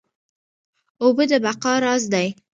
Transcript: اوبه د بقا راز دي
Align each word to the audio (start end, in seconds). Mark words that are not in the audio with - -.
اوبه 1.03 1.23
د 1.29 1.31
بقا 1.45 1.73
راز 1.85 2.03
دي 2.13 2.27